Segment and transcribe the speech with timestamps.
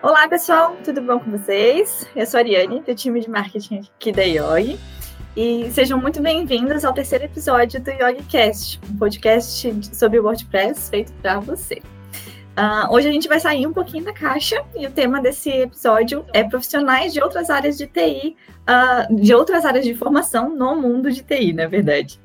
[0.00, 2.08] Olá, pessoal, tudo bom com vocês?
[2.14, 4.78] Eu sou a Ariane, do time de marketing aqui da Yogi.
[5.36, 11.40] E sejam muito bem-vindos ao terceiro episódio do YogiCast, um podcast sobre WordPress feito para
[11.40, 11.82] você.
[12.56, 16.24] Uh, hoje a gente vai sair um pouquinho da caixa e o tema desse episódio
[16.32, 20.76] é profissionais de outras áreas de TI, uh, ah, de outras áreas de formação no
[20.76, 22.20] mundo de TI, na verdade.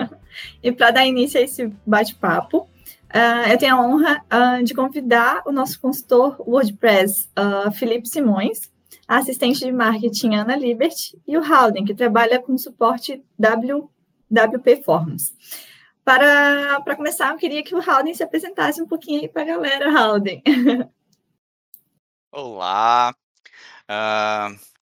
[0.62, 2.68] e para dar início a esse bate-papo,
[3.14, 8.72] Uh, eu tenho a honra uh, de convidar o nosso consultor WordPress, uh, Felipe Simões,
[9.06, 13.88] a assistente de marketing Ana Libert e o Howden, que trabalha com suporte w,
[14.28, 15.32] WP Forms.
[16.04, 19.44] Para, para começar, eu queria que o Howden se apresentasse um pouquinho aí para a
[19.44, 20.42] galera, Howden.
[22.32, 23.14] Olá,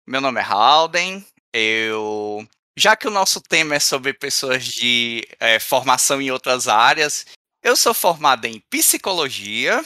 [0.08, 5.60] meu nome é Howden, eu já que o nosso tema é sobre pessoas de é,
[5.60, 7.26] formação em outras áreas,
[7.64, 9.84] eu sou formado em psicologia,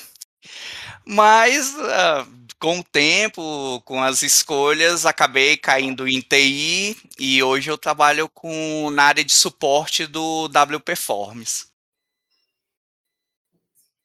[1.06, 2.26] mas uh,
[2.60, 8.90] com o tempo, com as escolhas, acabei caindo em TI e hoje eu trabalho com,
[8.92, 11.68] na área de suporte do WP Forms.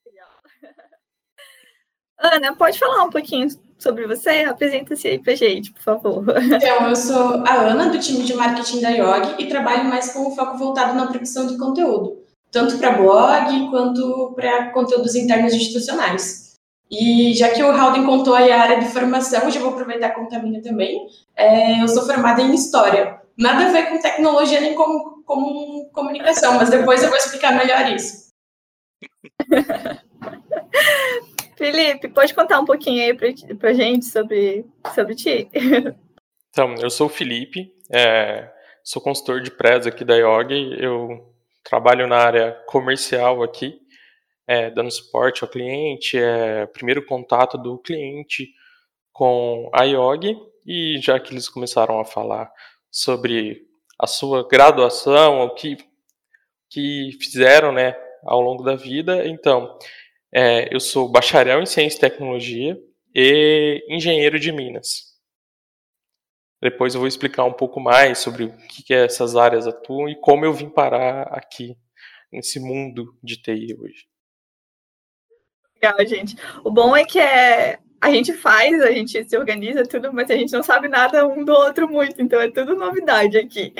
[2.18, 4.42] Ana, pode falar um pouquinho sobre você?
[4.42, 6.24] Apresenta-se aí pra gente, por favor.
[6.52, 10.26] Então, eu sou a Ana, do time de marketing da Yogi, e trabalho mais com
[10.26, 12.19] o foco voltado na produção de conteúdo
[12.50, 16.50] tanto para blog quanto para conteúdos internos institucionais.
[16.90, 20.08] E já que o Haldin contou aí a área de formação, eu já vou aproveitar
[20.08, 21.06] e contar a minha também.
[21.36, 23.20] É, eu sou formada em História.
[23.38, 27.92] Nada a ver com tecnologia nem com, com comunicação, mas depois eu vou explicar melhor
[27.92, 28.28] isso.
[31.56, 35.48] Felipe, pode contar um pouquinho aí para a gente sobre, sobre ti?
[36.48, 38.50] Então, eu sou o Felipe, é,
[38.82, 40.76] sou consultor de prés aqui da IOG.
[40.82, 41.29] Eu
[41.62, 43.78] trabalho na área comercial aqui,
[44.46, 48.48] é, dando suporte ao cliente, é, primeiro contato do cliente
[49.12, 50.36] com a IOG,
[50.66, 52.50] e já que eles começaram a falar
[52.90, 53.62] sobre
[53.98, 55.76] a sua graduação, o que,
[56.68, 59.78] que fizeram né, ao longo da vida, então,
[60.32, 62.78] é, eu sou bacharel em Ciência e Tecnologia
[63.14, 65.09] e engenheiro de Minas.
[66.62, 70.20] Depois eu vou explicar um pouco mais sobre o que, que essas áreas atuam e
[70.20, 71.76] como eu vim parar aqui,
[72.30, 74.06] nesse mundo de TI hoje.
[75.74, 76.36] Legal, gente.
[76.62, 80.36] O bom é que é, a gente faz, a gente se organiza tudo, mas a
[80.36, 83.72] gente não sabe nada um do outro muito, então é tudo novidade aqui.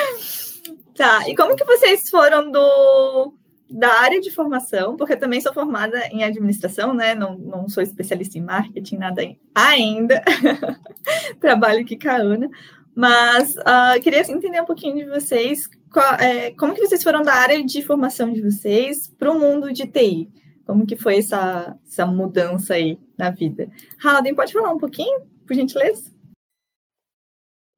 [0.94, 3.34] tá, e como que vocês foram do
[3.70, 7.14] da área de formação, porque eu também sou formada em administração, né?
[7.14, 9.22] Não, não sou especialista em marketing, nada
[9.54, 10.22] ainda.
[11.40, 12.50] Trabalho com a Ana.
[12.94, 17.34] Mas uh, queria entender um pouquinho de vocês, qual, é, como que vocês foram da
[17.34, 20.28] área de formação de vocês para o mundo de TI?
[20.66, 23.70] Como que foi essa, essa mudança aí na vida?
[24.02, 26.10] Halden, pode falar um pouquinho, por gentileza?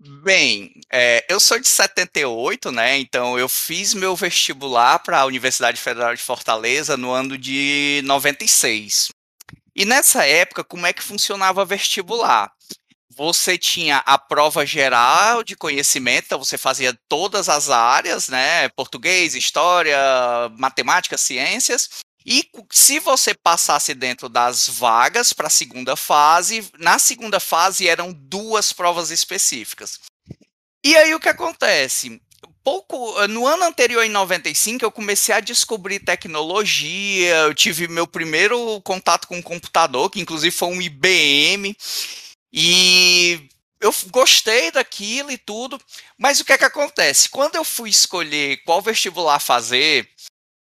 [0.02, 2.98] Bem, é, eu sou de 78, né?
[2.98, 9.10] Então eu fiz meu vestibular para a Universidade Federal de Fortaleza no ano de 96.
[9.76, 12.50] E nessa época, como é que funcionava vestibular?
[13.14, 18.70] Você tinha a prova geral de conhecimento, então você fazia todas as áreas, né?
[18.70, 19.98] Português, história,
[20.56, 21.90] matemática, ciências.
[22.24, 28.12] E se você passasse dentro das vagas para a segunda fase, na segunda fase eram
[28.12, 30.00] duas provas específicas.
[30.84, 32.20] E aí o que acontece?
[32.62, 37.36] Pouco no ano anterior, em 95, eu comecei a descobrir tecnologia.
[37.36, 41.74] Eu tive meu primeiro contato com um computador, que inclusive foi um IBM,
[42.52, 43.48] e
[43.80, 45.80] eu gostei daquilo e tudo.
[46.18, 47.30] Mas o que é que acontece?
[47.30, 50.08] Quando eu fui escolher qual vestibular fazer,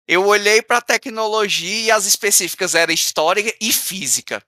[0.09, 4.41] eu olhei para a tecnologia e as específicas eram história e física.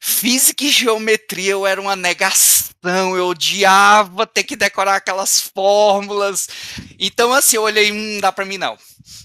[0.00, 6.48] Física e geometria eu era uma negação, eu odiava ter que decorar aquelas fórmulas.
[7.00, 8.78] Então, assim, eu olhei, hum, dá para mim não.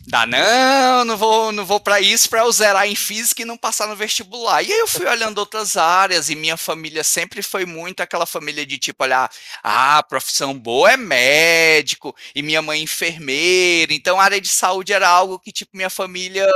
[0.08, 3.58] Dá não, não vou, não vou para isso, para eu zerar em física e não
[3.58, 4.64] passar no vestibular.
[4.64, 8.66] E aí eu fui olhando outras áreas e minha família sempre foi muito aquela família
[8.66, 9.29] de tipo olhar,
[9.61, 13.94] ah, profissão boa é médico e minha mãe enfermeira.
[13.94, 16.47] Então a área de saúde era algo que tipo minha família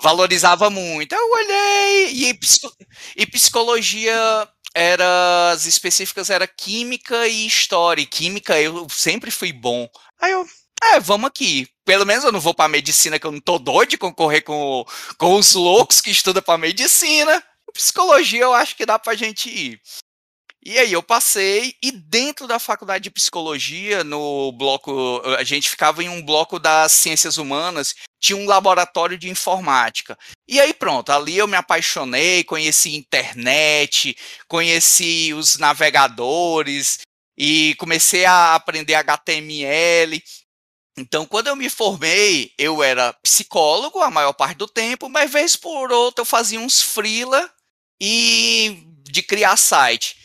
[0.00, 1.14] valorizava muito.
[1.14, 2.38] Eu olhei e,
[3.16, 8.02] e psicologia era as específicas era química e história.
[8.02, 9.88] E química eu sempre fui bom.
[10.20, 10.46] Aí eu
[10.82, 11.68] é, vamos aqui.
[11.84, 14.84] Pelo menos eu não vou para medicina, que eu não tô doido de concorrer com,
[15.16, 17.42] com os loucos que estudam para medicina.
[17.72, 19.80] Psicologia eu acho que dá pra gente ir.
[20.64, 26.02] E aí eu passei, e dentro da faculdade de psicologia, no bloco, a gente ficava
[26.02, 30.18] em um bloco das ciências humanas, tinha um laboratório de informática.
[30.46, 34.16] E aí pronto, ali eu me apaixonei, conheci internet,
[34.48, 36.98] conheci os navegadores
[37.36, 40.22] e comecei a aprender HTML.
[40.98, 45.54] Então, quando eu me formei, eu era psicólogo a maior parte do tempo, mas vez
[45.54, 47.48] por outra eu fazia uns freela
[48.00, 50.16] e de criar site.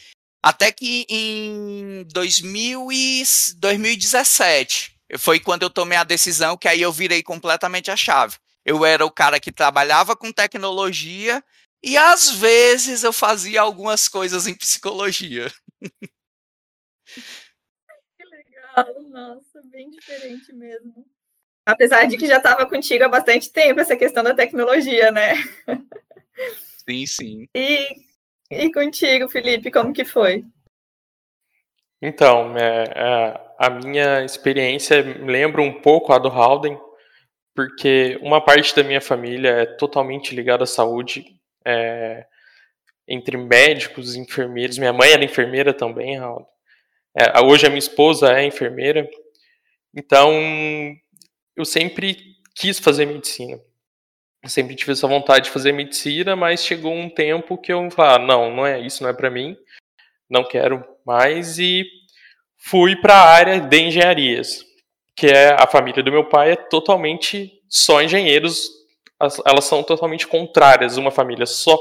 [0.43, 3.23] Até que em 2000 e
[3.57, 8.37] 2017 foi quando eu tomei a decisão que aí eu virei completamente a chave.
[8.65, 11.43] Eu era o cara que trabalhava com tecnologia
[11.83, 15.53] e às vezes eu fazia algumas coisas em psicologia.
[19.09, 21.05] Nossa, bem diferente mesmo.
[21.65, 25.33] Apesar de que já estava contigo há bastante tempo essa questão da tecnologia, né?
[26.85, 27.47] Sim, sim.
[27.55, 27.87] E
[28.55, 30.45] e contigo, Felipe, como que foi?
[32.01, 36.77] Então, é, é, a minha experiência lembra um pouco a do Halden,
[37.55, 41.25] porque uma parte da minha família é totalmente ligada à saúde,
[41.65, 42.25] é,
[43.07, 44.77] entre médicos, enfermeiros.
[44.77, 46.52] Minha mãe era enfermeira também, Halden.
[47.15, 49.07] É, hoje a minha esposa é enfermeira.
[49.95, 50.31] Então,
[51.55, 52.17] eu sempre
[52.55, 53.59] quis fazer medicina
[54.49, 58.19] sempre tive essa vontade de fazer medicina, mas chegou um tempo que eu falei, ah,
[58.19, 59.55] não, não é isso, não é para mim,
[60.29, 61.85] não quero mais e
[62.57, 64.65] fui para a área de engenharias,
[65.15, 68.67] que é a família do meu pai é totalmente só engenheiros,
[69.45, 71.77] elas são totalmente contrárias, uma família só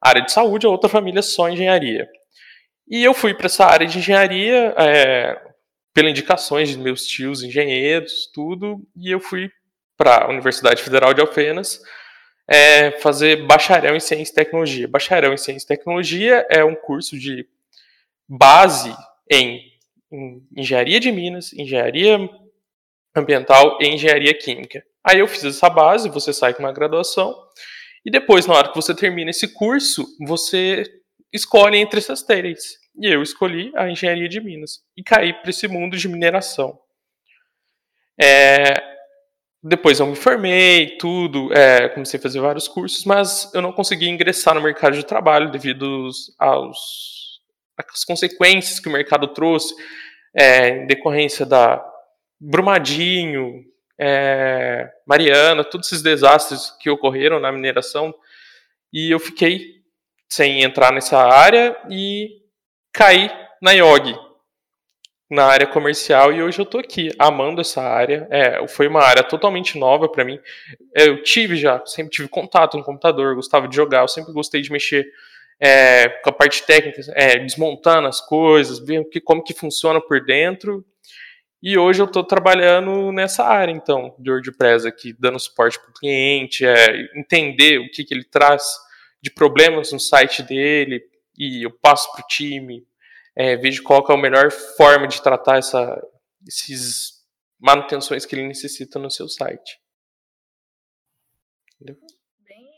[0.00, 2.08] área de saúde, a outra família só engenharia.
[2.88, 5.40] E eu fui para essa área de engenharia é,
[5.94, 9.50] pelas indicações de meus tios engenheiros, tudo, e eu fui
[9.96, 11.80] para a Universidade Federal de Alfenas,
[12.48, 14.88] é fazer bacharel em ciência e tecnologia.
[14.88, 17.46] Bacharel em ciência e tecnologia é um curso de
[18.28, 18.94] base
[19.30, 19.62] em,
[20.12, 22.18] em engenharia de minas, engenharia
[23.14, 24.84] ambiental e engenharia química.
[25.02, 27.34] Aí eu fiz essa base, você sai com uma graduação,
[28.04, 30.84] e depois, na hora que você termina esse curso, você
[31.34, 32.78] escolhe entre essas três.
[32.96, 36.78] E eu escolhi a engenharia de minas e caí para esse mundo de mineração.
[38.20, 38.80] É,
[39.60, 44.08] depois eu me formei, tudo, é, comecei a fazer vários cursos, mas eu não consegui
[44.08, 46.08] ingressar no mercado de trabalho devido
[46.38, 47.40] aos,
[47.76, 49.74] às consequências que o mercado trouxe,
[50.32, 51.84] é, em decorrência da
[52.40, 53.64] Brumadinho,
[53.98, 58.14] é, Mariana, todos esses desastres que ocorreram na mineração,
[58.92, 59.73] e eu fiquei
[60.34, 62.42] sem entrar nessa área e
[62.92, 63.30] caí
[63.62, 64.18] na IOG,
[65.30, 68.26] na área comercial e hoje eu tô aqui amando essa área.
[68.28, 70.40] É, foi uma área totalmente nova para mim.
[70.92, 74.72] Eu tive já, sempre tive contato no computador, gostava de jogar, eu sempre gostei de
[74.72, 75.06] mexer
[75.60, 80.24] é, com a parte técnica, é, desmontando as coisas, vendo que, como que funciona por
[80.24, 80.84] dentro.
[81.62, 85.94] E hoje eu estou trabalhando nessa área, então, de WordPress aqui, dando suporte para o
[85.94, 88.83] cliente, é, entender o que, que ele traz
[89.24, 91.02] de problemas no site dele,
[91.38, 92.86] e eu passo para o time,
[93.34, 95.98] é, vejo qual é a melhor forma de tratar essa,
[96.46, 97.24] esses
[97.58, 99.80] manutenções que ele necessita no seu site.
[101.74, 101.96] Entendeu?
[102.46, 102.68] Bem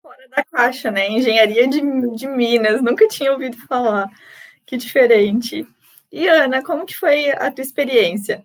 [0.00, 1.06] fora da caixa, né?
[1.06, 1.82] Engenharia de,
[2.16, 4.08] de Minas, nunca tinha ouvido falar.
[4.64, 5.66] Que diferente.
[6.10, 8.42] E Ana, como que foi a tua experiência?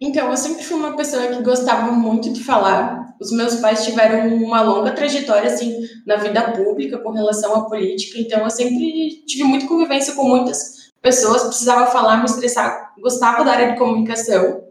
[0.00, 3.14] Então, eu sempre fui uma pessoa que gostava muito de falar.
[3.18, 5.74] Os meus pais tiveram uma longa trajetória assim
[6.06, 10.92] na vida pública com relação à política, então eu sempre tive muita convivência com muitas
[11.00, 14.64] pessoas, precisava falar, me estressar, gostava da área de comunicação.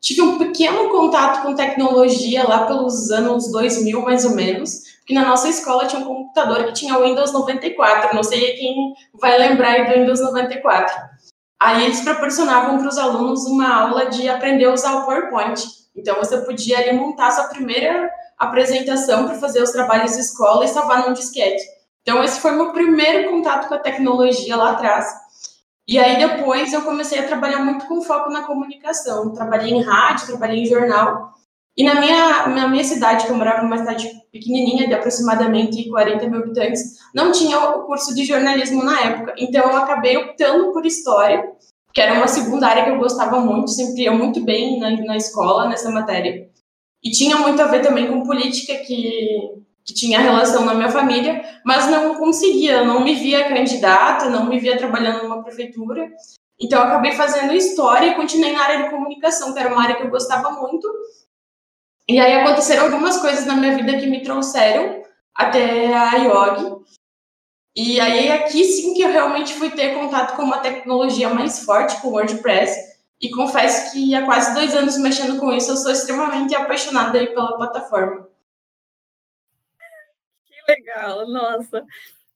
[0.00, 5.26] Tive um pequeno contato com tecnologia lá pelos anos 2000, mais ou menos, porque na
[5.26, 9.86] nossa escola tinha um computador que tinha o Windows 94, não sei quem vai lembrar
[9.86, 10.94] do Windows 94.
[11.60, 15.60] Aí eles proporcionavam para os alunos uma aula de aprender a usar o PowerPoint.
[15.94, 20.68] Então você podia ali montar sua primeira apresentação para fazer os trabalhos de escola e
[20.68, 21.62] salvar num disquete.
[22.02, 25.12] Então esse foi meu primeiro contato com a tecnologia lá atrás.
[25.86, 29.32] E aí depois eu comecei a trabalhar muito com foco na comunicação.
[29.32, 31.34] Trabalhei em rádio, trabalhei em jornal.
[31.78, 36.28] E na minha, na minha cidade, que eu morava numa cidade pequenininha, de aproximadamente 40
[36.28, 39.34] mil habitantes, não tinha o curso de jornalismo na época.
[39.38, 41.52] Então eu acabei optando por história,
[41.94, 45.16] que era uma segunda área que eu gostava muito, sempre ia muito bem na, na
[45.16, 46.50] escola, nessa matéria.
[47.00, 49.56] E tinha muito a ver também com política, que
[49.88, 54.60] que tinha relação na minha família, mas não conseguia, não me via candidata, não me
[54.60, 56.06] via trabalhando numa prefeitura.
[56.60, 59.96] Então, eu acabei fazendo história e continuei na área de comunicação, que era uma área
[59.96, 60.86] que eu gostava muito.
[62.08, 66.84] E aí aconteceram algumas coisas na minha vida que me trouxeram até a IOG.
[67.76, 72.00] E aí aqui sim que eu realmente fui ter contato com uma tecnologia mais forte,
[72.00, 72.98] com o WordPress.
[73.20, 77.26] E confesso que há quase dois anos mexendo com isso, eu sou extremamente apaixonada aí
[77.28, 78.28] pela plataforma.
[80.46, 81.84] Que legal, nossa.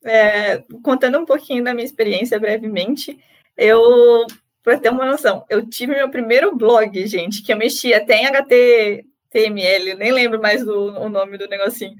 [0.04, 3.18] É, contando um pouquinho da minha experiência brevemente,
[3.56, 4.26] eu,
[4.62, 8.26] para ter uma noção, eu tive meu primeiro blog, gente, que eu mexi até em
[9.32, 11.96] HTML, nem lembro mais o nome do negocinho.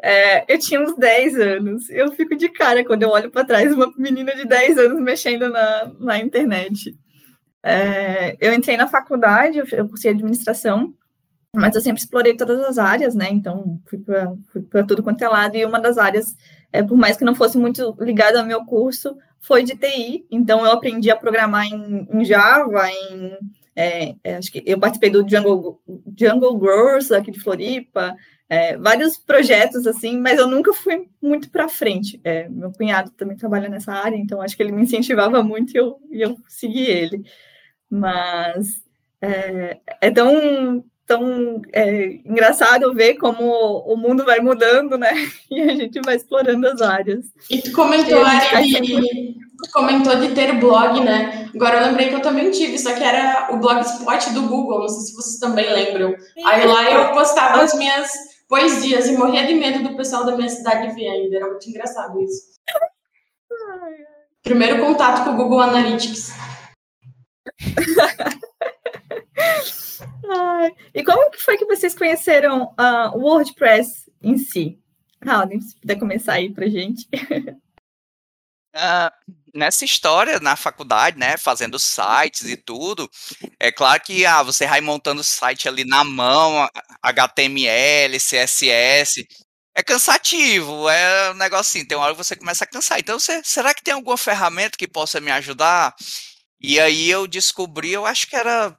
[0.00, 1.90] É, eu tinha uns 10 anos.
[1.90, 5.48] Eu fico de cara quando eu olho para trás, uma menina de 10 anos mexendo
[5.50, 6.96] na, na internet.
[7.62, 10.94] É, eu entrei na faculdade, eu cursei administração,
[11.54, 13.28] mas eu sempre explorei todas as áreas, né?
[13.30, 16.36] Então, fui para tudo quanto é lado, e uma das áreas,
[16.72, 20.26] é, por mais que não fosse muito ligada ao meu curso, foi de TI.
[20.30, 23.36] Então, eu aprendi a programar em, em Java, em.
[23.80, 25.80] É, é, acho que eu participei do Jungle,
[26.18, 28.16] Jungle Girls aqui de Floripa,
[28.48, 32.20] é, vários projetos assim, mas eu nunca fui muito para frente.
[32.24, 35.78] É, meu cunhado também trabalha nessa área, então acho que ele me incentivava muito e
[35.78, 37.22] eu, e eu segui ele.
[37.88, 38.82] Mas
[39.22, 45.12] é, é tão, tão é, engraçado ver como o mundo vai mudando, né?
[45.52, 47.26] E a gente vai explorando as áreas.
[47.48, 49.34] E tu comentou, Ari, sempre...
[49.34, 51.50] tu comentou de ter blog, né?
[51.54, 54.88] Agora eu lembrei que eu também tive, só que era o Blogspot do Google, não
[54.88, 56.14] sei se vocês também lembram.
[56.44, 58.10] Aí lá eu postava as minhas
[58.48, 61.36] poesias e morria de medo do pessoal da minha cidade ver ainda.
[61.36, 62.56] Era muito engraçado isso.
[64.42, 66.32] Primeiro contato com o Google Analytics.
[70.30, 74.78] Ai, e como que foi que vocês conheceram uh, o WordPress em si?
[75.24, 77.08] Raul, se puder começar aí pra gente.
[78.74, 79.10] Uh,
[79.54, 83.10] nessa história na faculdade, né, fazendo sites e tudo,
[83.58, 86.68] é claro que ah, você vai montando site ali na mão,
[87.02, 89.26] HTML, CSS,
[89.74, 92.98] é cansativo, é um assim, tem uma hora que você começa a cansar.
[93.00, 95.94] Então, você, será que tem alguma ferramenta que possa me ajudar?
[96.60, 98.76] E aí eu descobri, eu acho que era,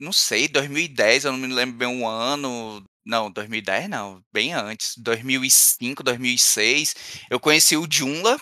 [0.00, 4.94] não sei, 2010, eu não me lembro bem um ano, não, 2010 não, bem antes,
[4.96, 6.94] 2005, 2006,
[7.28, 8.40] eu conheci o Joomla,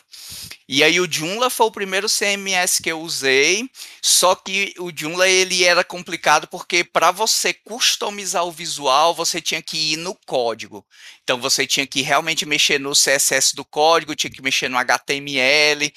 [0.68, 3.66] e aí o Joomla foi o primeiro CMS que eu usei,
[4.02, 9.62] só que o Joomla ele era complicado porque para você customizar o visual, você tinha
[9.62, 10.84] que ir no código.
[11.25, 15.90] Então você tinha que realmente mexer no CSS do código, tinha que mexer no HTML,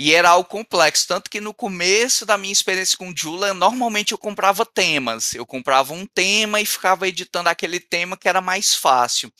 [0.00, 1.08] e era algo complexo.
[1.08, 5.34] Tanto que no começo da minha experiência com Joomla, normalmente eu comprava temas.
[5.34, 9.32] Eu comprava um tema e ficava editando aquele tema que era mais fácil.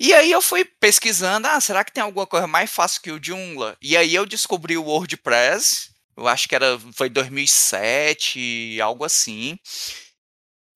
[0.00, 3.22] E aí eu fui pesquisando, ah, será que tem alguma coisa mais fácil que o
[3.22, 3.76] Joomla?
[3.82, 9.58] E aí eu descobri o WordPress, eu acho que era foi 2007, algo assim.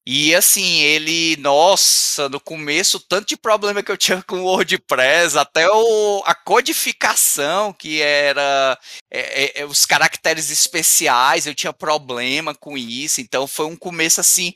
[0.07, 5.37] E assim, ele, nossa, no começo, tanto de problema que eu tinha com o WordPress,
[5.37, 8.78] até o, a codificação, que era
[9.11, 14.54] é, é, os caracteres especiais, eu tinha problema com isso, então foi um começo assim,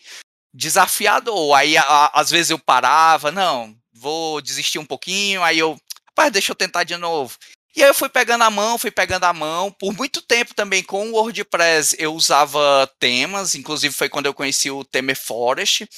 [0.53, 1.55] desafiador.
[1.55, 6.53] Aí, a, às vezes eu parava, não, vou desistir um pouquinho, aí eu, rapaz, deixa
[6.53, 7.37] eu tentar de novo.
[7.76, 9.73] E aí eu fui pegando a mão, fui pegando a mão.
[9.73, 14.71] Por muito tempo também com o WordPress eu usava temas, inclusive foi quando eu conheci
[14.71, 15.88] o Temer Forest.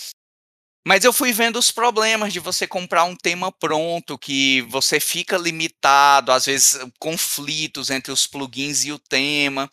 [0.86, 5.36] Mas eu fui vendo os problemas de você comprar um tema pronto, que você fica
[5.36, 9.68] limitado, às vezes conflitos entre os plugins e o tema.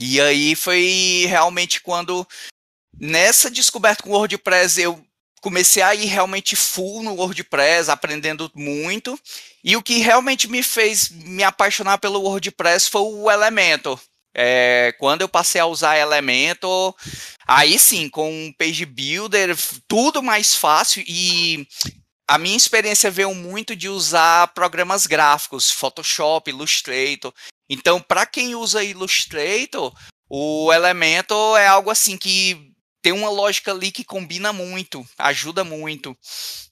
[0.00, 2.26] E aí foi realmente quando
[2.98, 5.04] nessa descoberta com o WordPress eu
[5.44, 9.20] comecei a ir realmente full no WordPress, aprendendo muito.
[9.62, 14.00] E o que realmente me fez me apaixonar pelo WordPress foi o Elementor.
[14.34, 16.94] É, quando eu passei a usar Elementor,
[17.46, 19.54] aí sim, com Page Builder,
[19.86, 21.68] tudo mais fácil e
[22.26, 27.34] a minha experiência veio muito de usar programas gráficos, Photoshop, Illustrator.
[27.68, 29.92] Então, para quem usa Illustrator,
[30.26, 32.73] o Elementor é algo assim que
[33.04, 36.16] tem uma lógica ali que combina muito, ajuda muito.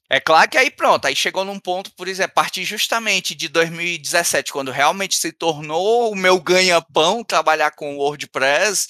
[0.08, 3.48] É claro que aí pronto, aí chegou num ponto, por exemplo, a partir justamente de
[3.48, 8.88] 2017, quando realmente se tornou o meu ganha-pão trabalhar com WordPress,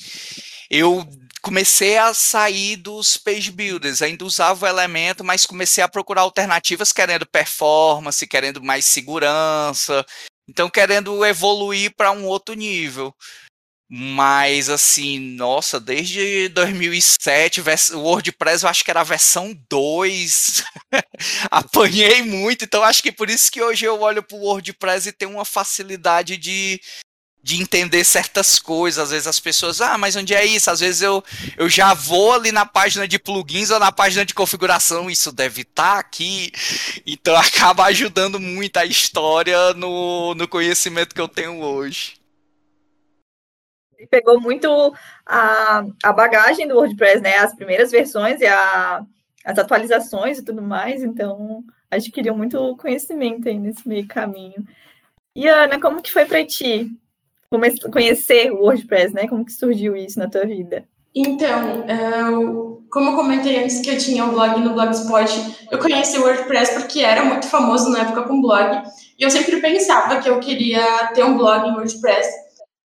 [0.71, 1.05] eu
[1.43, 6.93] comecei a sair dos page builders, ainda usava o elemento, mas comecei a procurar alternativas
[6.93, 10.07] querendo performance, querendo mais segurança,
[10.49, 13.13] então querendo evoluir para um outro nível.
[13.95, 17.61] Mas, assim, nossa, desde 2007,
[17.93, 20.65] o WordPress eu acho que era a versão 2.
[21.51, 25.13] Apanhei muito, então acho que por isso que hoje eu olho para o WordPress e
[25.13, 26.81] tenho uma facilidade de,
[27.43, 28.99] de entender certas coisas.
[28.99, 30.71] Às vezes as pessoas, ah, mas onde é isso?
[30.71, 31.23] Às vezes eu,
[31.59, 35.61] eu já vou ali na página de plugins ou na página de configuração, isso deve
[35.61, 36.51] estar tá aqui.
[37.05, 42.22] Então acaba ajudando muito a história no, no conhecimento que eu tenho hoje.
[44.11, 44.95] Pegou muito
[45.27, 47.37] a, a bagagem do WordPress, né?
[47.37, 49.05] As primeiras versões e a,
[49.45, 54.65] as atualizações e tudo mais, então adquiriu muito conhecimento aí nesse meio caminho.
[55.35, 56.91] E Ana, como que foi para ti
[57.91, 59.29] conhecer o WordPress, né?
[59.29, 60.85] Como que surgiu isso na tua vida?
[61.15, 66.19] Então, eu, como eu comentei antes que eu tinha um blog no Blogspot, eu conheci
[66.19, 68.83] o WordPress porque era muito famoso na época com blog,
[69.19, 72.31] e eu sempre pensava que eu queria ter um blog em WordPress,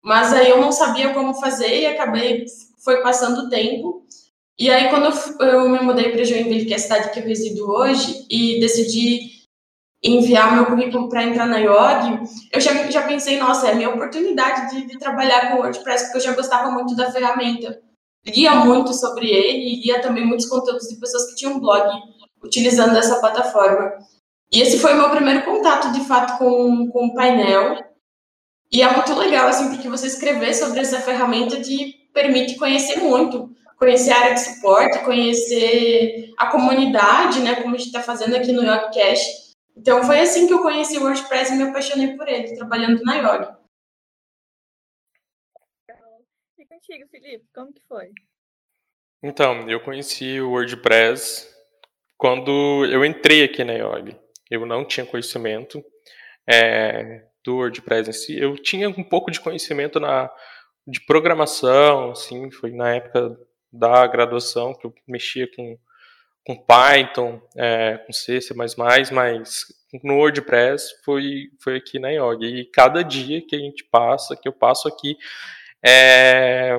[0.03, 2.45] mas aí eu não sabia como fazer e acabei,
[2.83, 4.05] foi passando o tempo,
[4.59, 7.69] e aí quando eu me mudei para Joinville, que é a cidade que eu resido
[7.69, 9.37] hoje, e decidi
[10.03, 13.89] enviar meu currículo para entrar na IOG, eu já, já pensei, nossa, é a minha
[13.89, 17.81] oportunidade de, de trabalhar com WordPress, porque eu já gostava muito da ferramenta.
[18.25, 21.89] Lia muito sobre ele e lia também muitos conteúdos de pessoas que tinham blog
[22.43, 23.93] utilizando essa plataforma.
[24.51, 27.77] E esse foi o meu primeiro contato, de fato, com, com o painel.
[28.71, 33.55] E é muito legal, assim, porque você escrever sobre essa ferramenta te permite conhecer muito.
[33.77, 38.51] Conhecer a área de suporte, conhecer a comunidade, né, como a gente está fazendo aqui
[38.51, 39.47] no Yogcast
[39.77, 43.15] então foi assim que eu conheci o WordPress e me apaixonei por ele, trabalhando na
[43.15, 43.55] Yogi.
[46.57, 48.11] E contigo, Felipe, como que foi?
[49.21, 51.47] Então, eu conheci o WordPress
[52.17, 54.19] quando eu entrei aqui na Yogi.
[54.49, 55.85] Eu não tinha conhecimento
[56.49, 58.39] é, do WordPress em si.
[58.39, 60.31] Eu tinha um pouco de conhecimento na,
[60.85, 63.37] de programação, assim, foi na época
[63.71, 65.77] da graduação que eu mexia com
[66.47, 68.53] com Python, é, com C, C++,
[69.11, 69.65] mas
[70.01, 72.45] no WordPress foi, foi aqui na Yoga.
[72.45, 75.17] E cada dia que a gente passa, que eu passo aqui,
[75.85, 76.77] é,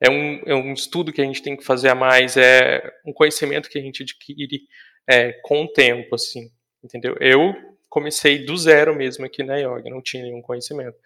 [0.00, 3.12] é, um, é um estudo que a gente tem que fazer a mais, é um
[3.12, 4.62] conhecimento que a gente adquire
[5.08, 6.50] é, com o tempo, assim,
[6.82, 7.16] entendeu?
[7.20, 7.54] Eu
[7.96, 10.98] comecei do zero mesmo aqui na Yoga, não tinha nenhum conhecimento.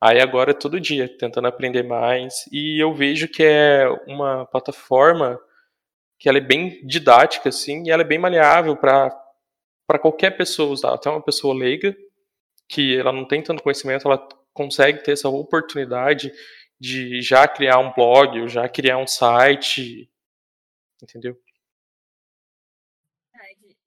[0.00, 5.38] Aí agora todo dia, tentando aprender mais, e eu vejo que é uma plataforma
[6.18, 10.94] que ela é bem didática, assim, e ela é bem maleável para qualquer pessoa usar.
[10.94, 11.94] Até uma pessoa leiga,
[12.66, 16.32] que ela não tem tanto conhecimento, ela consegue ter essa oportunidade
[16.80, 20.10] de já criar um blog, ou já criar um site,
[21.02, 21.38] entendeu?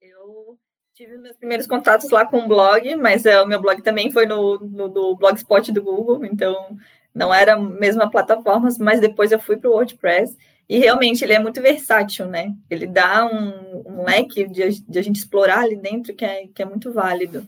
[0.00, 0.56] Eu
[0.94, 4.26] tive meus primeiros contatos lá com o blog, mas é, o meu blog também foi
[4.26, 6.78] no, no, no Blogspot do Google, então
[7.12, 10.36] não era a mesma plataforma, mas depois eu fui para o WordPress
[10.68, 12.54] e realmente ele é muito versátil, né?
[12.70, 16.62] Ele dá um, um leque de, de, a gente explorar ali dentro que é, que
[16.62, 17.44] é muito válido.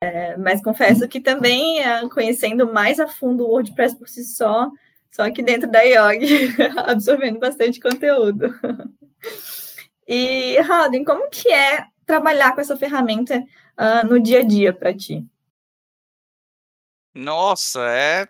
[0.00, 4.70] É, mas confesso que também, é, conhecendo mais a fundo o WordPress por si só,
[5.10, 8.54] só aqui dentro da IOG, absorvendo bastante conteúdo.
[10.10, 13.38] E, Rodin, como que é trabalhar com essa ferramenta
[13.78, 15.24] uh, no dia a dia para ti?
[17.14, 18.28] Nossa, é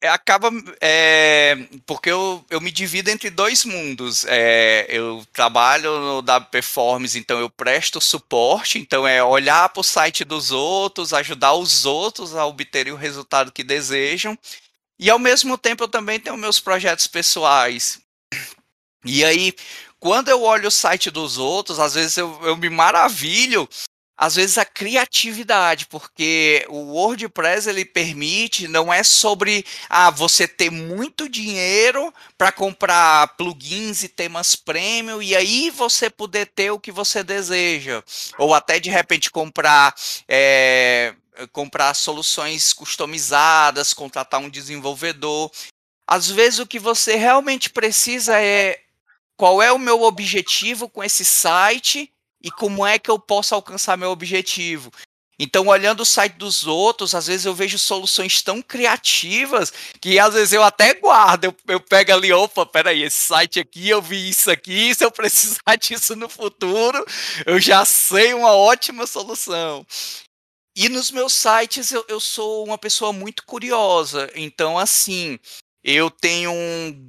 [0.00, 0.50] é, acaba
[0.80, 4.24] é, porque eu, eu me divido entre dois mundos.
[4.26, 9.84] É, eu trabalho no da Performance, então eu presto suporte, então é olhar para o
[9.84, 14.38] site dos outros, ajudar os outros a obterem o resultado que desejam.
[14.98, 18.00] E ao mesmo tempo eu também tenho meus projetos pessoais.
[19.04, 19.52] E aí,
[20.04, 23.66] quando eu olho o site dos outros, às vezes eu, eu me maravilho
[24.18, 30.70] às vezes a criatividade, porque o WordPress ele permite, não é sobre ah, você ter
[30.70, 36.92] muito dinheiro para comprar plugins e temas premium e aí você poder ter o que
[36.92, 38.04] você deseja,
[38.36, 39.94] ou até de repente comprar
[40.28, 41.14] é,
[41.50, 45.50] comprar soluções customizadas, contratar um desenvolvedor.
[46.06, 48.83] Às vezes o que você realmente precisa é
[49.36, 53.96] qual é o meu objetivo com esse site e como é que eu posso alcançar
[53.96, 54.90] meu objetivo.
[55.38, 60.34] Então, olhando o site dos outros, às vezes eu vejo soluções tão criativas que às
[60.34, 61.44] vezes eu até guardo.
[61.44, 65.10] Eu, eu pego ali, opa, peraí, esse site aqui, eu vi isso aqui, se eu
[65.10, 67.04] precisar disso no futuro,
[67.46, 69.84] eu já sei uma ótima solução.
[70.76, 74.30] E nos meus sites eu, eu sou uma pessoa muito curiosa.
[74.34, 75.38] Então, assim,
[75.84, 76.50] eu tenho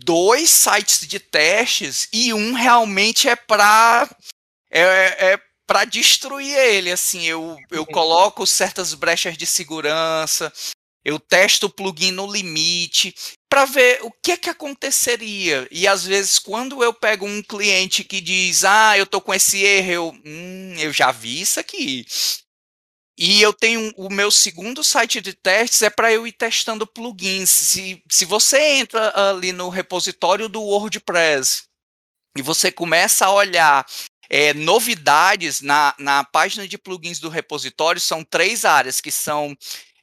[0.04, 4.10] dois sites de testes e um realmente é para
[4.70, 10.52] é, é, para destruir ele, assim, eu, eu coloco certas brechas de segurança,
[11.04, 13.16] eu testo o plugin no limite
[13.48, 15.68] para ver o que é que aconteceria.
[15.72, 19.64] E às vezes quando eu pego um cliente que diz: "Ah, eu tô com esse
[19.64, 22.06] erro", eu, hum, eu já vi isso aqui.
[23.18, 27.50] E eu tenho o meu segundo site de testes é para eu ir testando plugins.
[27.50, 31.64] Se, se você entra ali no repositório do WordPress
[32.38, 33.86] e você começa a olhar
[34.30, 39.56] é, novidades na, na página de plugins do repositório, são três áreas que são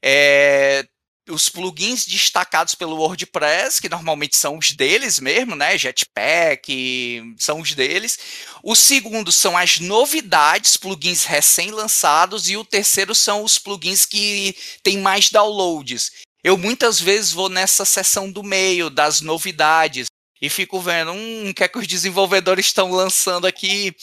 [0.02, 0.86] é,
[1.32, 5.76] os plugins destacados pelo WordPress, que normalmente são os deles mesmo, né?
[5.78, 8.18] Jetpack, são os deles.
[8.62, 12.48] O segundo são as novidades, plugins recém-lançados.
[12.48, 16.12] E o terceiro são os plugins que têm mais downloads.
[16.44, 20.08] Eu muitas vezes vou nessa seção do meio, das novidades,
[20.40, 23.94] e fico vendo hum, o que é que os desenvolvedores estão lançando aqui.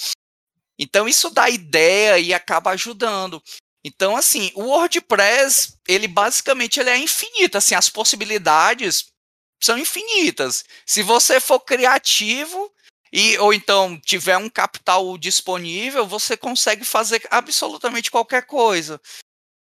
[0.79, 3.43] Então isso dá ideia e acaba ajudando.
[3.83, 9.05] Então, assim, o WordPress, ele basicamente ele é infinito, assim, as possibilidades
[9.61, 10.63] são infinitas.
[10.85, 12.71] Se você for criativo
[13.11, 18.99] e ou então tiver um capital disponível, você consegue fazer absolutamente qualquer coisa.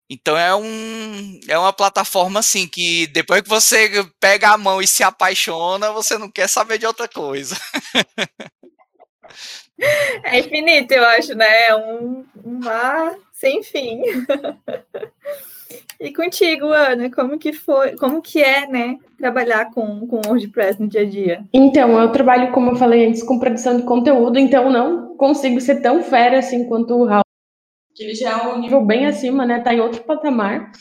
[0.09, 3.89] Então é um é uma plataforma assim que depois que você
[4.21, 7.57] pega a mão e se apaixona, você não quer saber de outra coisa.
[10.23, 11.67] É infinito, eu acho, né?
[11.67, 13.15] É um, um mar
[13.45, 14.01] sem fim.
[16.01, 20.89] E contigo, Ana, como que foi, como que é, né, trabalhar com, com WordPress no
[20.89, 21.45] dia a dia?
[21.53, 25.83] Então, eu trabalho, como eu falei antes, com produção de conteúdo, então não consigo ser
[25.83, 27.23] tão fera assim quanto o Raul,
[27.95, 30.73] que ele já é um nível bem acima, né, tá em outro patamar.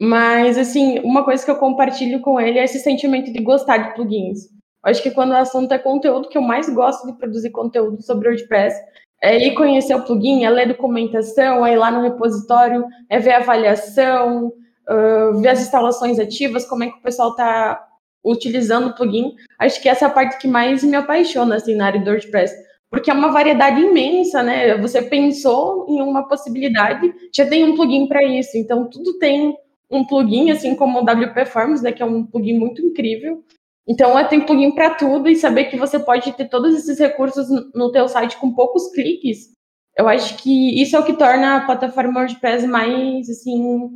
[0.00, 3.94] Mas, assim, uma coisa que eu compartilho com ele é esse sentimento de gostar de
[3.94, 4.48] plugins.
[4.82, 8.28] Acho que quando o assunto é conteúdo, que eu mais gosto de produzir conteúdo sobre
[8.28, 8.76] WordPress,
[9.22, 13.32] é ir conhecer o plugin, é ler documentação, é ir lá no repositório, é ver
[13.32, 14.52] a avaliação,
[14.88, 17.86] uh, ver as instalações ativas, como é que o pessoal está
[18.24, 19.34] utilizando o plugin.
[19.58, 22.54] Acho que essa é a parte que mais me apaixona assim, na área do WordPress.
[22.90, 24.76] Porque é uma variedade imensa, né?
[24.78, 28.56] Você pensou em uma possibilidade, já tem um plugin para isso.
[28.56, 29.56] Então, tudo tem
[29.90, 33.44] um plugin, assim como o WP Forms, né, que é um plugin muito incrível.
[33.88, 37.46] Então, é, tem plugin para tudo e saber que você pode ter todos esses recursos
[37.74, 39.54] no teu site com poucos cliques.
[39.96, 43.88] Eu acho que isso é o que torna a plataforma WordPress mais, assim,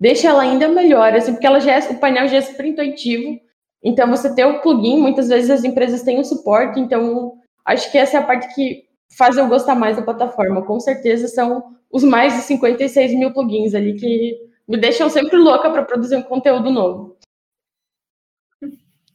[0.00, 3.40] deixa ela ainda melhor, assim, porque ela já é, o painel já é super intuitivo.
[3.82, 7.34] Então, você ter o plugin, muitas vezes as empresas têm o suporte, então
[7.64, 8.84] acho que essa é a parte que
[9.16, 10.64] faz eu gostar mais da plataforma.
[10.64, 14.36] Com certeza são os mais de 56 mil plugins ali que
[14.68, 17.16] me deixam sempre louca para produzir um conteúdo novo.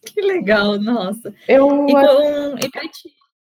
[0.14, 1.34] Que legal, nossa.
[1.48, 2.56] Eu, e, com?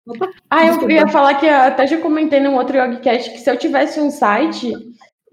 [0.05, 0.85] Opa, ah, desculpa.
[0.85, 4.11] eu ia falar que até já comentei num outro Yogcast que se eu tivesse um
[4.11, 4.73] site,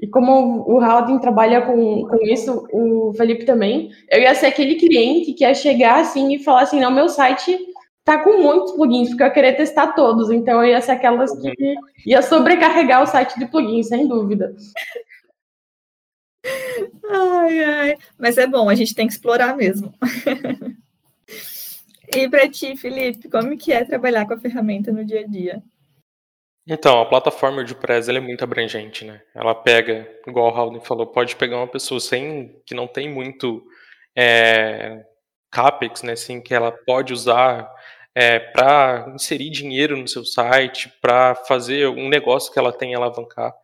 [0.00, 4.76] e como o Haldin trabalha com, com isso, o Felipe também, eu ia ser aquele
[4.76, 7.58] cliente que ia chegar assim e falar assim, não, meu site
[8.04, 11.36] tá com muitos plugins, porque eu ia querer testar todos, então eu ia ser aquelas
[11.38, 11.52] que
[12.06, 14.54] ia sobrecarregar o site de plugins, sem dúvida.
[17.10, 17.96] Ai, ai.
[18.16, 19.92] Mas é bom, a gente tem que explorar mesmo.
[22.14, 25.62] E para ti, Felipe, como que é trabalhar com a ferramenta no dia a dia?
[26.66, 29.22] Então, a plataforma WordPress é muito abrangente, né?
[29.34, 33.64] Ela pega, igual o Raul falou, pode pegar uma pessoa sem que não tem muito
[34.16, 35.04] é,
[35.50, 36.12] capex, né?
[36.12, 37.68] Assim, que ela pode usar
[38.14, 43.54] é, para inserir dinheiro no seu site, para fazer um negócio que ela tem alavancar,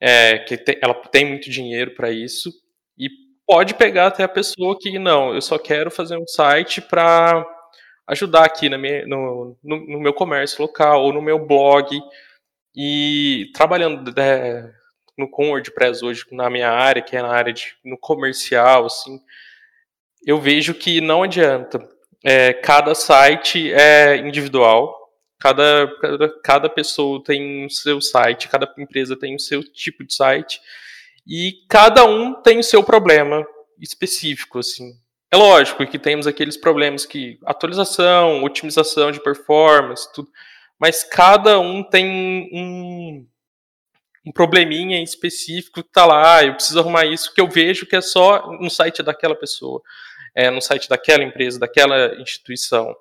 [0.00, 2.50] é, que te, ela tem muito dinheiro para isso,
[2.98, 3.08] e
[3.46, 7.44] pode pegar até a pessoa que não, eu só quero fazer um site para
[8.10, 11.88] ajudar aqui na minha, no, no, no, meu comércio local ou no meu blog.
[12.74, 14.70] E trabalhando é,
[15.16, 19.20] no, com WordPress hoje na minha área, que é na área de, no comercial, assim,
[20.24, 21.80] eu vejo que não adianta.
[22.24, 24.94] É, cada site é individual,
[25.38, 30.14] cada, cada, cada pessoa tem o seu site, cada empresa tem o seu tipo de
[30.14, 30.60] site,
[31.26, 33.46] e cada um tem o seu problema
[33.80, 34.92] específico, assim.
[35.32, 40.28] É lógico que temos aqueles problemas que atualização, otimização de performance, tudo,
[40.76, 43.28] mas cada um tem um,
[44.26, 47.94] um probleminha específico que está lá, ah, eu preciso arrumar isso, que eu vejo que
[47.94, 49.80] é só no site daquela pessoa,
[50.34, 52.92] é, no site daquela empresa, daquela instituição.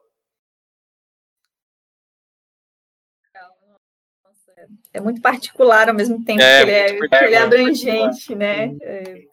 [4.94, 8.76] É muito particular ao mesmo tempo é, que, ele é, que ele é abrangente, né?
[8.82, 9.29] É,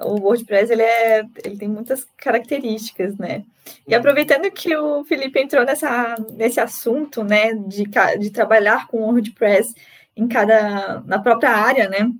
[0.00, 3.44] o WordPress ele, é, ele tem muitas características, né?
[3.86, 7.84] E aproveitando que o Felipe entrou nessa, nesse assunto, né, de,
[8.18, 9.74] de trabalhar com o WordPress
[10.16, 12.10] em cada, na própria área, né?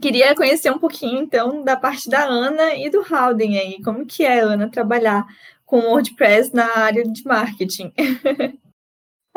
[0.00, 3.82] Queria conhecer um pouquinho, então, da parte da Ana e do Howden aí.
[3.82, 5.26] Como que é, Ana, trabalhar
[5.64, 7.92] com o WordPress na área de marketing?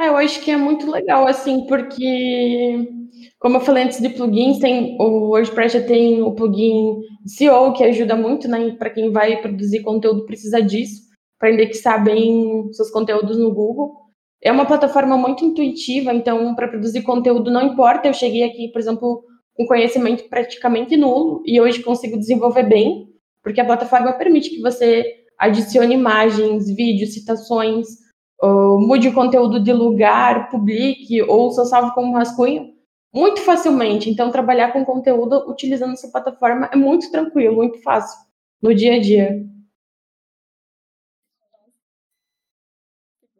[0.01, 2.89] Ah, eu acho que é muito legal, assim, porque,
[3.37, 7.83] como eu falei antes de plugins, tem, o WordPress já tem o plugin SEO, que
[7.83, 11.03] ajuda muito, né, para quem vai produzir conteúdo, precisa disso,
[11.37, 13.93] para indexar bem seus conteúdos no Google.
[14.41, 18.79] É uma plataforma muito intuitiva, então, para produzir conteúdo, não importa, eu cheguei aqui, por
[18.79, 23.05] exemplo, com conhecimento praticamente nulo, e hoje consigo desenvolver bem,
[23.43, 25.05] porque a plataforma permite que você
[25.37, 28.01] adicione imagens, vídeos, citações,
[28.41, 32.73] uh, mude o conteúdo de lugar, publique ou só salve como rascunho
[33.13, 34.09] muito facilmente.
[34.09, 38.17] Então, trabalhar com conteúdo utilizando essa plataforma é muito tranquilo, muito fácil
[38.61, 39.45] no dia a dia.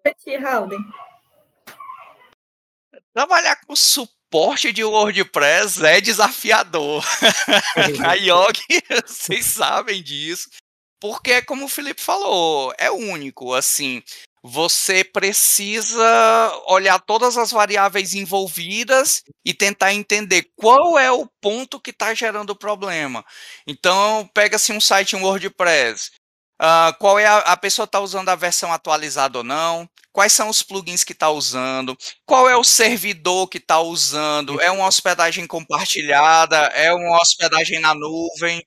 [0.03, 0.37] Aqui,
[3.13, 7.03] Trabalhar com suporte de WordPress é desafiador.
[8.07, 10.49] A Yogi, vocês sabem disso.
[10.99, 13.53] Porque, como o Felipe falou, é único.
[13.53, 14.01] Assim,
[14.43, 16.03] você precisa
[16.67, 22.51] olhar todas as variáveis envolvidas e tentar entender qual é o ponto que está gerando
[22.51, 23.23] o problema.
[23.67, 26.11] Então, pega-se um site em WordPress.
[26.61, 29.89] Uh, qual é a, a pessoa está usando a versão atualizada ou não?
[30.11, 31.97] Quais são os plugins que está usando?
[32.25, 34.61] Qual é o servidor que está usando?
[34.61, 36.57] É uma hospedagem compartilhada?
[36.75, 38.61] É uma hospedagem na nuvem?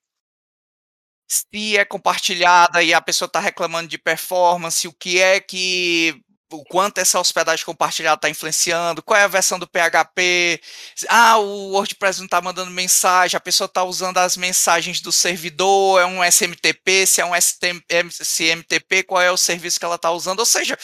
[1.26, 6.64] Se é compartilhada e a pessoa está reclamando de performance, o que é que o
[6.64, 10.60] quanto essa hospedagem compartilhada está influenciando, qual é a versão do PHP,
[11.08, 16.00] ah, o WordPress não está mandando mensagem, a pessoa está usando as mensagens do servidor,
[16.00, 20.40] é um SMTP, se é um SMTP, qual é o serviço que ela está usando,
[20.40, 20.78] ou seja,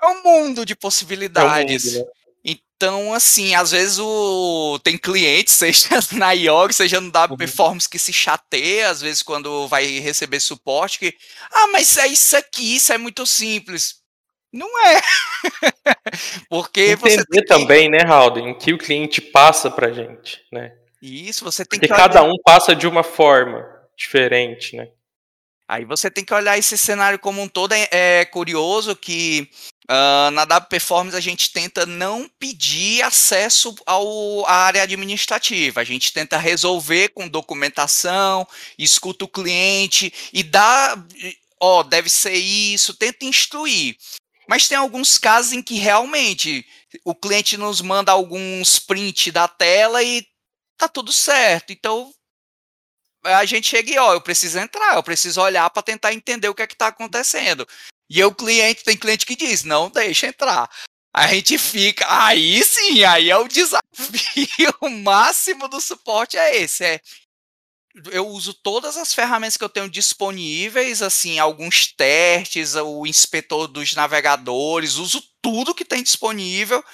[0.00, 1.94] é um mundo de possibilidades.
[1.94, 2.17] É um mundo, né?
[2.78, 4.78] Então, assim, às vezes o...
[4.84, 7.90] tem clientes, seja na IOG, seja no W Performance, uhum.
[7.90, 11.14] que se chateia, às vezes, quando vai receber suporte, que,
[11.50, 13.96] ah, mas é isso aqui, isso é muito simples.
[14.52, 15.00] Não é.
[16.48, 20.72] Porque Entender você tem também, né, Halden, que o cliente passa pra gente, né?
[21.02, 22.00] Isso, você tem Porque que.
[22.00, 24.88] cada um passa de uma forma diferente, né?
[25.66, 27.72] Aí você tem que olhar esse cenário como um todo.
[27.72, 29.50] É, é curioso que
[29.90, 35.84] Uh, na W Performance a gente tenta não pedir acesso ao, à área administrativa, a
[35.84, 38.46] gente tenta resolver com documentação,
[38.78, 40.94] escuta o cliente e dá,
[41.58, 43.96] ó, deve ser isso, tenta instruir.
[44.46, 46.66] Mas tem alguns casos em que realmente
[47.02, 50.26] o cliente nos manda alguns print da tela e
[50.76, 51.72] tá tudo certo.
[51.72, 52.12] Então
[53.24, 56.54] a gente chega e ó, eu preciso entrar, eu preciso olhar para tentar entender o
[56.54, 57.66] que é que está acontecendo.
[58.08, 60.70] E o cliente, tem cliente que diz, não deixa entrar.
[61.14, 67.00] A gente fica, aí sim, aí é o desafio máximo do suporte é esse, é
[68.12, 73.94] eu uso todas as ferramentas que eu tenho disponíveis, assim, alguns testes, o inspetor dos
[73.94, 76.84] navegadores, uso tudo que tem disponível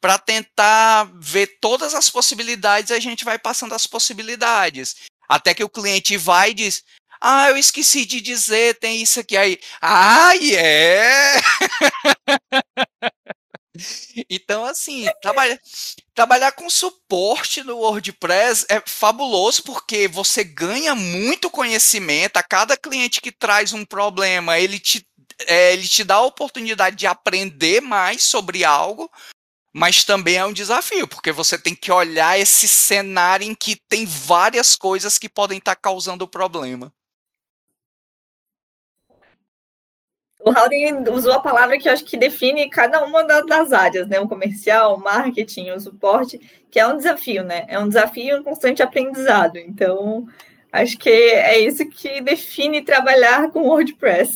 [0.00, 4.96] para tentar ver todas as possibilidades, a gente vai passando as possibilidades.
[5.28, 6.84] Até que o cliente vai e diz:
[7.20, 9.60] ah, eu esqueci de dizer, tem isso aqui aí.
[9.80, 11.34] Ah, é!
[14.30, 15.58] então, assim, trabalhar,
[16.14, 22.38] trabalhar com suporte no WordPress é fabuloso porque você ganha muito conhecimento.
[22.38, 25.06] A cada cliente que traz um problema, ele te,
[25.46, 29.10] é, ele te dá a oportunidade de aprender mais sobre algo,
[29.74, 34.06] mas também é um desafio, porque você tem que olhar esse cenário em que tem
[34.06, 36.92] várias coisas que podem estar causando o problema.
[40.42, 44.18] O Howden usou a palavra que eu acho que define cada uma das áreas, né?
[44.18, 47.66] O comercial, o marketing, o suporte, que é um desafio, né?
[47.68, 49.58] É um desafio e um constante aprendizado.
[49.58, 50.26] Então,
[50.72, 54.34] acho que é isso que define trabalhar com WordPress.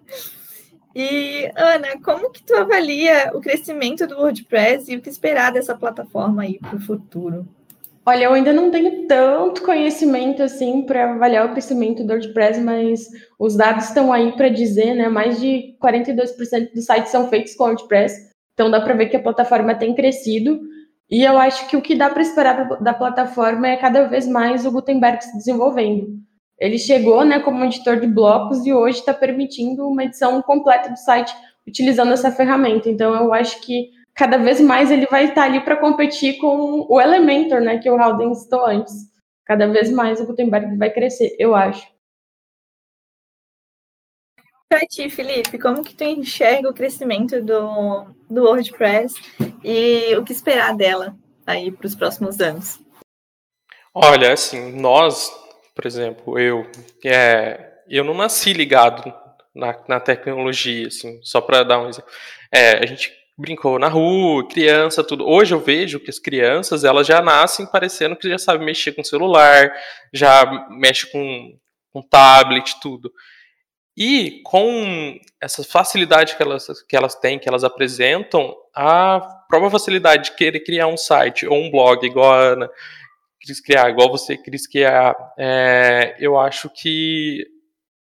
[0.94, 5.74] e, Ana, como que tu avalia o crescimento do WordPress e o que esperar dessa
[5.74, 7.48] plataforma aí para o futuro?
[8.10, 13.06] Olha, eu ainda não tenho tanto conhecimento assim para avaliar o crescimento do WordPress, mas
[13.38, 15.08] os dados estão aí para dizer, né?
[15.08, 19.22] Mais de 42% dos sites são feitos com WordPress, então dá para ver que a
[19.22, 20.58] plataforma tem crescido.
[21.08, 24.66] E eu acho que o que dá para esperar da plataforma é cada vez mais
[24.66, 26.08] o Gutenberg se desenvolvendo.
[26.58, 30.98] Ele chegou, né, como editor de blocos e hoje está permitindo uma edição completa do
[30.98, 31.32] site
[31.64, 32.90] utilizando essa ferramenta.
[32.90, 37.00] Então eu acho que cada vez mais ele vai estar ali para competir com o
[37.00, 39.10] Elementor, né, que o Howden citou antes.
[39.44, 41.86] Cada vez mais o Gutenberg vai crescer, eu acho.
[44.68, 49.14] Para ti, Felipe, como que tu enxerga o crescimento do, do WordPress
[49.64, 52.78] e o que esperar dela aí para os próximos anos?
[53.92, 55.32] Olha, assim, nós,
[55.74, 56.64] por exemplo, eu,
[57.04, 59.12] é, eu não nasci ligado
[59.52, 62.10] na, na tecnologia, assim, só para dar um exemplo.
[62.52, 65.26] É, a gente brincou na rua, criança, tudo.
[65.26, 69.02] Hoje eu vejo que as crianças, elas já nascem parecendo que já sabem mexer com
[69.02, 69.72] celular,
[70.12, 71.58] já mexe com,
[71.92, 73.10] com tablet, tudo.
[73.96, 80.30] E com essa facilidade que elas, que elas têm, que elas apresentam, a própria facilidade
[80.30, 82.70] de querer criar um site ou um blog igual a Ana
[83.40, 87.46] quis criar, igual você quis criar, é, eu acho que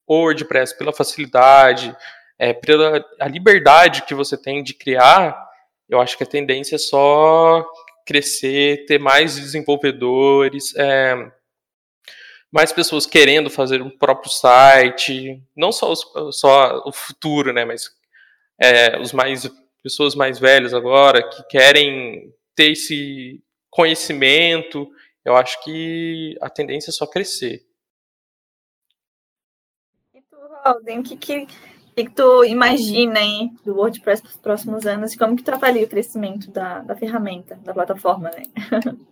[0.08, 1.94] WordPress, pela facilidade,
[2.38, 5.48] é, pela a liberdade que você tem de criar,
[5.88, 7.66] eu acho que a tendência é só
[8.06, 11.30] crescer, ter mais desenvolvedores, é,
[12.50, 16.00] mais pessoas querendo fazer um próprio site, não só, os,
[16.32, 17.90] só o futuro, né, mas
[18.58, 19.50] é, os mais
[19.82, 24.90] pessoas mais velhas agora que querem ter esse conhecimento,
[25.24, 27.66] eu acho que a tendência é só crescer.
[30.14, 31.46] E tu, Alden, o que, que
[31.98, 35.50] que, que tu imagina hein, do WordPress para os próximos anos e como que tu
[35.50, 38.44] avalia o crescimento da, da ferramenta, da plataforma, né?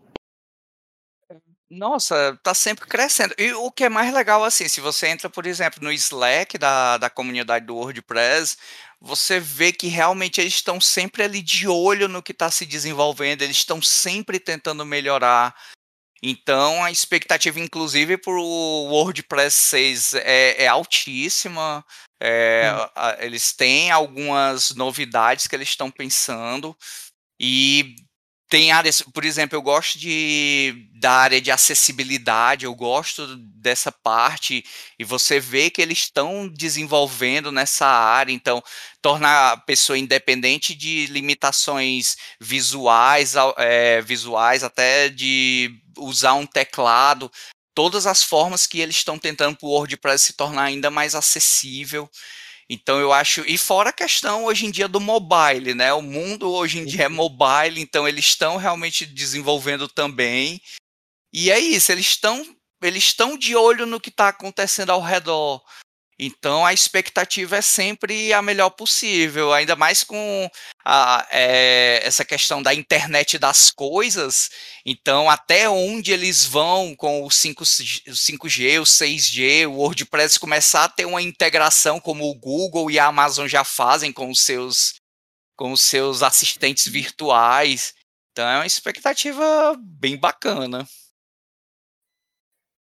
[1.68, 3.34] Nossa, tá sempre crescendo.
[3.36, 6.96] E o que é mais legal, assim, se você entra, por exemplo, no Slack da,
[6.96, 8.56] da comunidade do WordPress,
[9.00, 13.42] você vê que realmente eles estão sempre ali de olho no que está se desenvolvendo,
[13.42, 15.56] eles estão sempre tentando melhorar.
[16.22, 21.84] Então, a expectativa, inclusive, para o WordPress 6 é, é altíssima.
[22.20, 22.88] É, hum.
[22.94, 26.76] a, eles têm algumas novidades que eles estão pensando
[27.38, 27.94] e
[28.48, 34.64] tem áreas, por exemplo, eu gosto de da área de acessibilidade, eu gosto dessa parte
[34.98, 38.62] e você vê que eles estão desenvolvendo nessa área, então
[39.02, 47.30] tornar a pessoa independente de limitações visuais, é, visuais até de usar um teclado,
[47.76, 52.10] todas as formas que eles estão tentando para o WordPress se tornar ainda mais acessível.
[52.68, 55.92] Então eu acho, e fora a questão hoje em dia do mobile, né?
[55.92, 60.58] O mundo hoje em dia é mobile, então eles estão realmente desenvolvendo também.
[61.32, 62.42] E é isso, eles estão
[62.82, 65.62] eles estão de olho no que está acontecendo ao redor.
[66.18, 70.50] Então a expectativa é sempre a melhor possível, ainda mais com
[70.82, 74.48] a, é, essa questão da internet das coisas.
[74.84, 80.88] Então, até onde eles vão com o 5, 5G, o 6G, o WordPress começar a
[80.88, 84.94] ter uma integração como o Google e a Amazon já fazem com os seus,
[85.54, 87.92] com os seus assistentes virtuais.
[88.32, 90.86] Então é uma expectativa bem bacana.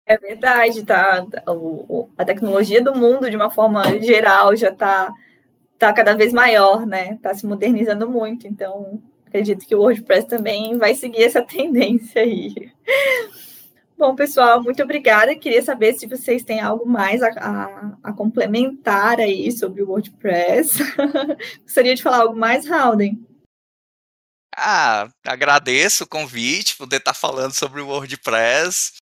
[0.09, 1.23] É verdade, tá?
[2.17, 5.13] A tecnologia do mundo, de uma forma geral, já está
[5.77, 7.13] tá cada vez maior, né?
[7.13, 8.47] Está se modernizando muito.
[8.47, 12.71] Então, acredito que o WordPress também vai seguir essa tendência aí.
[13.95, 15.35] Bom, pessoal, muito obrigada.
[15.35, 20.79] Queria saber se vocês têm algo mais a, a, a complementar aí sobre o WordPress.
[21.61, 23.23] Gostaria de falar algo mais, Howden?
[24.57, 28.98] Ah, agradeço o convite, poder estar falando sobre o WordPress.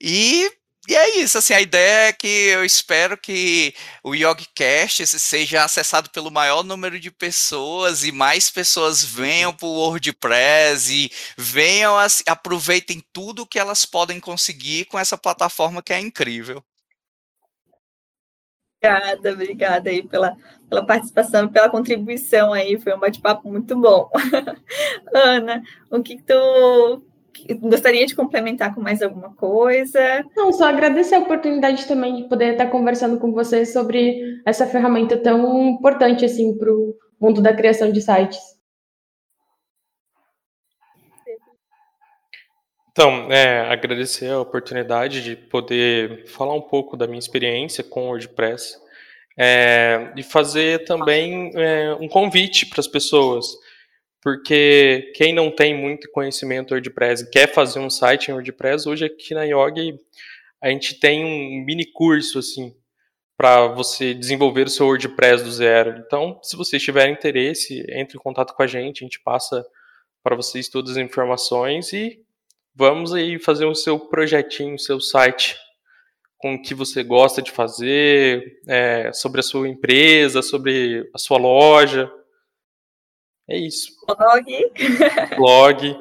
[0.00, 0.50] E,
[0.88, 6.08] e é isso, assim, a ideia é que eu espero que o YogiCast seja acessado
[6.10, 13.04] pelo maior número de pessoas e mais pessoas venham para o WordPress e venham, aproveitem
[13.12, 16.64] tudo que elas podem conseguir com essa plataforma que é incrível.
[18.82, 20.34] Obrigada, obrigada aí pela,
[20.66, 24.10] pela participação pela contribuição aí, foi um bate-papo muito bom.
[25.14, 27.04] Ana, o que tu
[27.60, 30.24] gostaria de complementar com mais alguma coisa?
[30.36, 35.16] Não, só agradecer a oportunidade também de poder estar conversando com vocês sobre essa ferramenta
[35.16, 38.38] tão importante assim para o mundo da criação de sites.
[42.92, 48.06] Então, é, agradecer a oportunidade de poder falar um pouco da minha experiência com o
[48.08, 48.76] WordPress
[49.38, 53.46] é, e fazer também é, um convite para as pessoas
[54.22, 59.04] porque quem não tem muito conhecimento WordPress e quer fazer um site em WordPress, hoje
[59.04, 59.98] aqui na Yogi
[60.60, 62.74] a gente tem um mini curso assim
[63.36, 66.02] para você desenvolver o seu WordPress do zero.
[66.04, 69.64] Então, se vocês tiverem interesse, entre em contato com a gente, a gente passa
[70.22, 72.20] para vocês todas as informações e
[72.74, 75.56] vamos aí fazer o seu projetinho, o seu site
[76.36, 81.38] com o que você gosta de fazer, é, sobre a sua empresa, sobre a sua
[81.38, 82.10] loja.
[83.50, 83.96] É isso.
[84.06, 84.72] Blog.
[85.36, 86.00] Blog.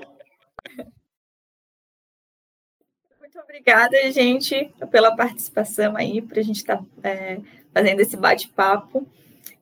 [3.19, 7.39] Muito obrigada, gente, pela participação aí, para a gente estar tá, é,
[7.73, 9.07] fazendo esse bate-papo.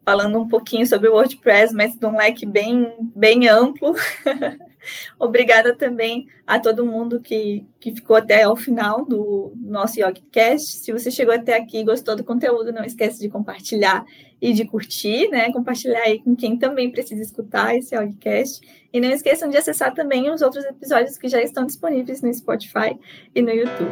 [0.04, 3.96] falando um pouquinho sobre o WordPress, mas de um leque bem, bem amplo.
[5.20, 10.78] Obrigada também a todo mundo que, que ficou até o final do nosso YogCast.
[10.78, 14.06] Se você chegou até aqui e gostou do conteúdo, não esqueça de compartilhar
[14.42, 15.52] e de curtir, né?
[15.52, 18.62] Compartilhar aí com quem também precisa escutar esse YogCast.
[18.94, 22.98] E não esqueçam de acessar também os outros episódios que já estão disponíveis no Spotify
[23.36, 23.92] e no YouTube.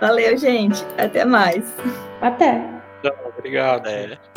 [0.00, 0.82] Valeu, gente.
[0.98, 1.72] Até mais.
[2.20, 2.60] Até.
[3.38, 3.86] Obrigado.
[3.88, 4.31] É.